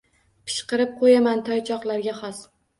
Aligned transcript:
Pishqirib 0.49 0.97
qo’yaman 1.03 1.45
toychoqlarga 1.53 2.19
xos. 2.25 2.45